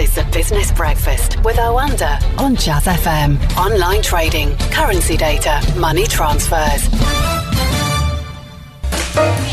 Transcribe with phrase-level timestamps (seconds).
[0.00, 3.38] is the Business Breakfast with Oanda on Jazz FM.
[3.58, 6.88] Online trading, currency data, money transfers.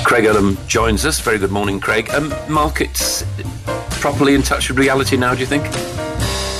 [0.05, 1.19] Craig Erlam joins us.
[1.19, 2.09] Very good morning, Craig.
[2.11, 3.25] Um, markets
[3.99, 5.65] properly in touch with reality now, do you think?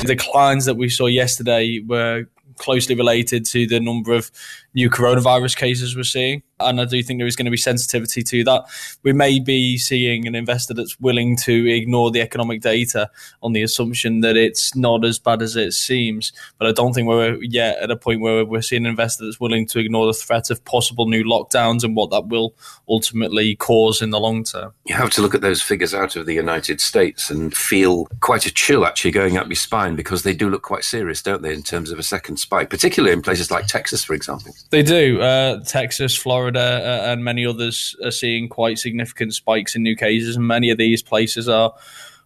[0.01, 2.25] The declines that we saw yesterday were
[2.57, 4.29] closely related to the number of
[4.73, 6.43] new coronavirus cases we're seeing.
[6.59, 8.65] And I do think there is going to be sensitivity to that.
[9.03, 13.09] We may be seeing an investor that's willing to ignore the economic data
[13.43, 16.31] on the assumption that it's not as bad as it seems.
[16.57, 19.39] But I don't think we're yet at a point where we're seeing an investor that's
[19.39, 22.53] willing to ignore the threat of possible new lockdowns and what that will
[22.89, 24.73] ultimately cause in the long term.
[24.85, 28.45] You have to look at those figures out of the United States and feel quite
[28.45, 31.53] a chill actually going up your spine because they do look quite serious, don't they,
[31.53, 34.53] in terms of a second spike, particularly in places like Texas, for example.
[34.69, 35.21] They do.
[35.21, 40.35] Uh, Texas, Florida, uh, and many others are seeing quite significant spikes in new cases,
[40.35, 41.73] and many of these places are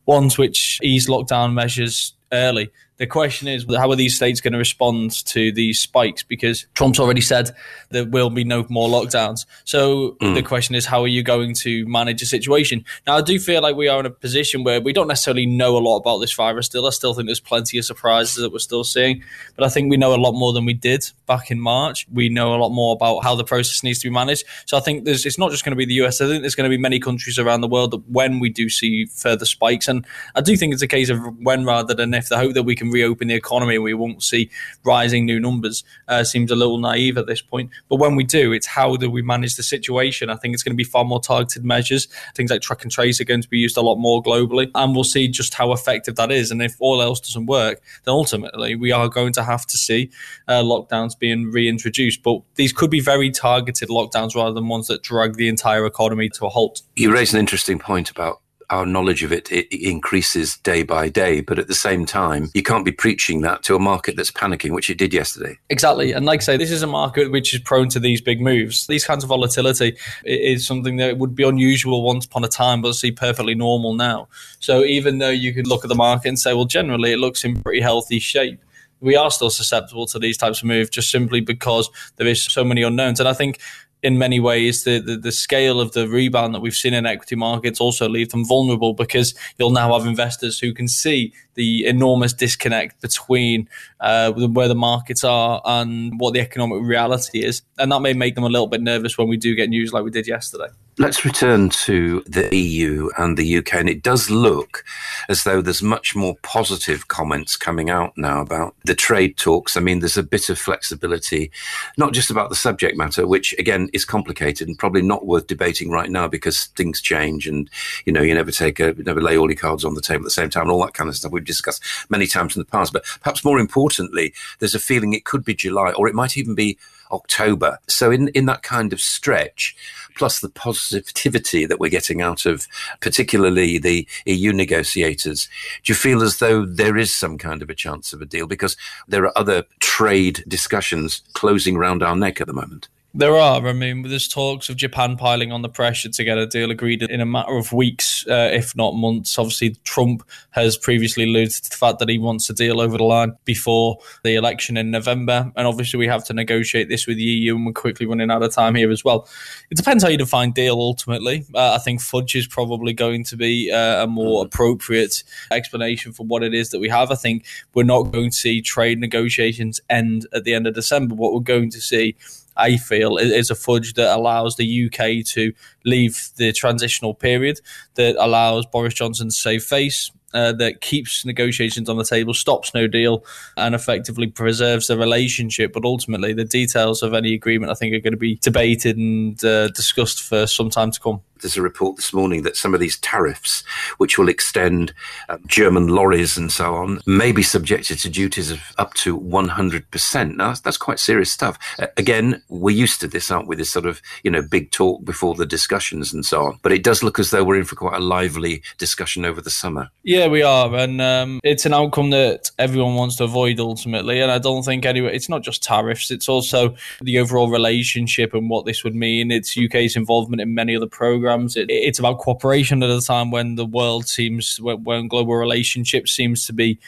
[0.06, 2.72] ones which ease lockdown measures early.
[3.02, 6.22] The question is, how are these states going to respond to these spikes?
[6.22, 7.50] Because Trump's already said
[7.90, 9.48] there will be no more lockdowns.
[9.64, 10.36] So mm.
[10.36, 12.86] the question is, how are you going to manage a situation?
[13.08, 15.78] Now, I do feel like we are in a position where we don't necessarily know
[15.78, 16.86] a lot about this virus still.
[16.86, 19.24] I still think there's plenty of surprises that we're still seeing,
[19.56, 22.06] but I think we know a lot more than we did back in March.
[22.14, 24.44] We know a lot more about how the process needs to be managed.
[24.68, 26.22] So I think there's, it's not just going to be the US.
[26.22, 28.70] I think there's going to be many countries around the world that when we do
[28.70, 32.30] see further spikes, and I do think it's a case of when rather than if.
[32.30, 34.50] The hope that we can reopen the economy we won't see
[34.84, 37.72] rising new numbers uh, seems a little naive at this point.
[37.90, 40.30] But when we do, it's how do we manage the situation?
[40.30, 42.08] I think it's going to be far more targeted measures.
[42.36, 44.94] Things like track and trace are going to be used a lot more globally, and
[44.94, 46.52] we'll see just how effective that is.
[46.52, 50.12] And if all else doesn't work, then ultimately we are going to have to see
[50.48, 52.24] uh, lockdowns being reintroduced.
[52.24, 56.30] But these could be very targeted lockdowns rather than ones that drag the entire economy
[56.30, 56.82] to a halt.
[56.96, 58.41] You raise an interesting point about
[58.72, 61.42] our knowledge of it, it increases day by day.
[61.42, 64.74] But at the same time, you can't be preaching that to a market that's panicking,
[64.74, 65.58] which it did yesterday.
[65.70, 66.14] Exactly.
[66.14, 68.88] And like I say, this is a market which is prone to these big moves.
[68.88, 72.94] These kinds of volatility is something that would be unusual once upon a time, but
[72.94, 74.28] see perfectly normal now.
[74.60, 77.44] So even though you could look at the market and say, well, generally it looks
[77.44, 78.60] in pretty healthy shape
[79.02, 82.64] we are still susceptible to these types of moves just simply because there is so
[82.64, 83.20] many unknowns.
[83.20, 83.60] And I think
[84.04, 87.36] in many ways, the, the, the, scale of the rebound that we've seen in equity
[87.36, 92.34] markets also leave them vulnerable because you'll now have investors who can see the enormous
[92.34, 93.70] disconnect between
[94.00, 97.62] uh, where the markets are and what the economic reality is.
[97.78, 100.04] And that may make them a little bit nervous when we do get news like
[100.04, 100.68] we did yesterday.
[100.98, 103.76] Let's return to the EU and the UK.
[103.76, 104.84] And it does look
[105.32, 109.78] as though there's much more positive comments coming out now about the trade talks.
[109.78, 111.52] I mean, there's a bit of flexibility,
[111.98, 115.90] not just about the subject matter, which again is complicated and probably not worth debating
[115.90, 117.70] right now because things change and,
[118.06, 120.26] you know, you never take a, never lay all your cards on the table at
[120.26, 122.66] the same time and all that kind of stuff we've discussed many times in the
[122.66, 122.92] past.
[122.92, 126.56] But perhaps more importantly, there's a feeling it could be July or it might even
[126.56, 126.78] be
[127.12, 127.78] October.
[127.88, 129.76] So in, in that kind of stretch,
[130.16, 132.68] plus the positivity that we're getting out of
[133.00, 135.48] particularly the EU negotiators,
[135.84, 138.48] do you feel as though there is some kind of a chance of a deal?
[138.48, 138.78] Because
[139.08, 142.88] there are other trade discussions closing round our neck at the moment.
[143.14, 143.68] There are.
[143.68, 147.04] I mean, there's talks of Japan piling on the pressure to get a deal agreed
[147.04, 149.38] in a matter of weeks, uh, if not months.
[149.38, 153.04] Obviously, Trump has previously alluded to the fact that he wants a deal over the
[153.04, 155.52] line before the election in November.
[155.58, 158.44] And obviously, we have to negotiate this with the EU, and we're quickly running out
[158.44, 159.28] of time here as well.
[159.70, 161.46] It depends how you define deal ultimately.
[161.54, 166.26] Uh, I think fudge is probably going to be uh, a more appropriate explanation for
[166.26, 167.12] what it is that we have.
[167.12, 171.14] I think we're not going to see trade negotiations end at the end of December.
[171.14, 172.16] What we're going to see
[172.58, 175.54] I feel, is a fudge that allows the UK to
[175.86, 177.62] leave the transitional period,
[177.96, 182.74] that allows Boris Johnson to save face, uh, that keeps negotiations on the table, stops
[182.74, 183.26] no deal,
[183.58, 185.74] and effectively preserves the relationship.
[185.74, 189.44] But ultimately, the details of any agreement, I think, are going to be debated and
[189.44, 192.80] uh, discussed for some time to come there's a report this morning that some of
[192.80, 193.64] these tariffs,
[193.98, 194.94] which will extend
[195.30, 200.36] uh, German lorries and so on, may be subjected to duties of up to 100%.
[200.36, 201.58] Now, that's, that's quite serious stuff.
[201.80, 203.56] Uh, again, we're used to this, aren't we?
[203.56, 206.60] This sort of, you know, big talk before the discussions and so on.
[206.62, 209.50] But it does look as though we're in for quite a lively discussion over the
[209.50, 209.90] summer.
[210.04, 210.74] Yeah, we are.
[210.76, 214.22] And um, it's an outcome that everyone wants to avoid ultimately.
[214.22, 218.50] And I don't think anyway, it's not just tariffs, it's also the overall relationship and
[218.50, 219.32] what this would mean.
[219.32, 221.56] It's UK's involvement in many other programs programs.
[221.56, 226.46] It, it's about cooperation at a time when the world seems, when global relationships seems
[226.48, 226.80] to be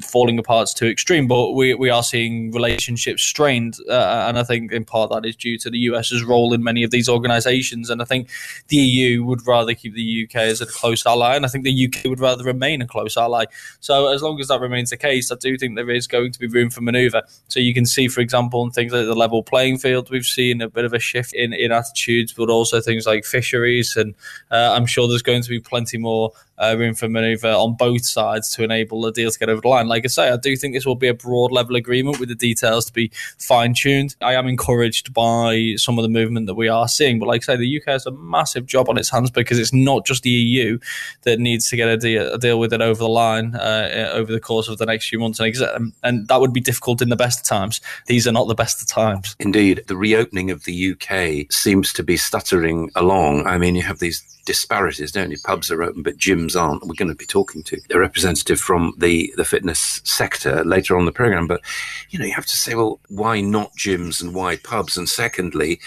[0.00, 3.76] falling apart is too extreme, but we, we are seeing relationships strained.
[3.88, 6.82] Uh, and I think in part that is due to the US's role in many
[6.82, 7.90] of these organizations.
[7.90, 8.30] And I think
[8.68, 11.86] the EU would rather keep the UK as a close ally, and I think the
[11.86, 13.44] UK would rather remain a close ally.
[13.80, 16.38] So as long as that remains the case, I do think there is going to
[16.38, 17.22] be room for maneuver.
[17.48, 20.60] So you can see, for example, in things like the level playing field, we've seen
[20.60, 23.96] a bit of a shift in, in attitudes, but also things like fisheries.
[23.96, 24.14] And
[24.50, 28.04] uh, I'm sure there's going to be plenty more uh, room for manoeuvre on both
[28.04, 29.88] sides to enable the deal to get over the line.
[29.88, 32.34] Like I say, I do think this will be a broad level agreement with the
[32.34, 34.14] details to be fine tuned.
[34.20, 37.54] I am encouraged by some of the movement that we are seeing, but like I
[37.54, 40.30] say, the UK has a massive job on its hands because it's not just the
[40.30, 40.78] EU
[41.22, 44.32] that needs to get a deal, a deal with it over the line uh, over
[44.32, 47.16] the course of the next few months, and, and that would be difficult in the
[47.16, 47.80] best of times.
[48.06, 49.36] These are not the best of times.
[49.38, 53.46] Indeed, the reopening of the UK seems to be stuttering along.
[53.46, 55.38] I mean, you have these disparities, don't you?
[55.44, 56.86] Pubs are open, but gyms aren't.
[56.86, 61.04] We're going to be talking to a representative from the, the fitness sector later on
[61.04, 61.46] the program.
[61.46, 61.60] But,
[62.10, 64.96] you know, you have to say, well, why not gyms and why pubs?
[64.96, 65.80] And secondly,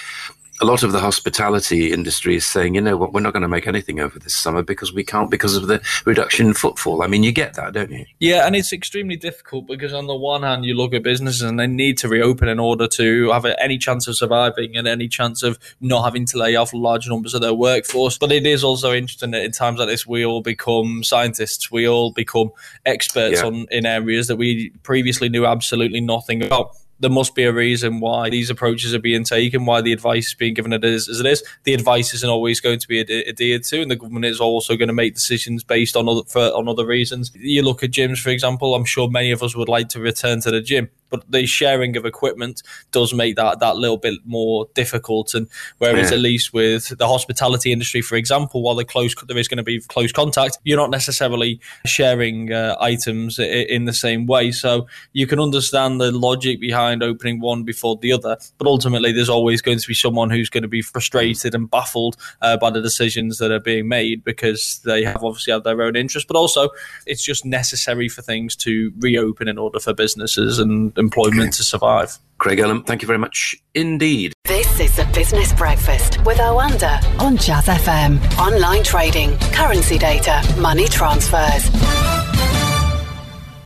[0.62, 3.48] a lot of the hospitality industry is saying, you know what, we're not going to
[3.48, 7.02] make anything over this summer because we can't because of the reduction in footfall.
[7.02, 8.06] I mean, you get that, don't you?
[8.20, 11.60] Yeah, and it's extremely difficult because on the one hand, you look at businesses and
[11.60, 15.44] they need to reopen in order to have any chance of surviving and any chance
[15.44, 18.18] of not having to lay off large numbers of their workforce.
[18.18, 21.70] But it is also interesting that in times like this, we all become scientists.
[21.70, 22.52] We all become
[22.86, 23.48] experts yeah.
[23.48, 28.00] on in areas that we previously knew absolutely nothing about there must be a reason
[28.00, 31.26] why these approaches are being taken, why the advice is being given as, as it
[31.26, 31.44] is.
[31.64, 34.88] The advice isn't always going to be adhered to, and the government is also going
[34.88, 37.32] to make decisions based on other for, on other reasons.
[37.36, 38.76] You look at gyms, for example.
[38.76, 41.96] I'm sure many of us would like to return to the gym but the sharing
[41.98, 42.62] of equipment
[42.92, 45.34] does make that that little bit more difficult.
[45.34, 45.48] And
[45.78, 46.18] whereas yeah.
[46.18, 49.64] at least with the hospitality industry, for example, while the close there is going to
[49.64, 54.52] be close contact, you're not necessarily sharing uh, items in the same way.
[54.52, 59.30] So you can understand the logic behind opening one before the other, but ultimately there's
[59.30, 62.82] always going to be someone who's going to be frustrated and baffled uh, by the
[62.82, 66.70] decisions that are being made because they have obviously have their own interest, but also
[67.06, 72.18] it's just necessary for things to reopen in order for businesses and employment to survive.
[72.38, 74.34] Craig Erlam, thank you very much indeed.
[74.44, 78.12] This is the Business Breakfast with Oanda on Jazz FM.
[78.38, 81.64] Online trading, currency data, money transfers